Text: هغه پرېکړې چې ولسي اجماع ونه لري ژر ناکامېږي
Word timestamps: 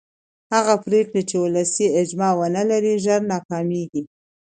هغه 0.53 0.73
پرېکړې 0.85 1.21
چې 1.29 1.35
ولسي 1.43 1.87
اجماع 2.01 2.33
ونه 2.39 2.61
لري 2.71 2.93
ژر 3.03 3.21
ناکامېږي 3.33 4.01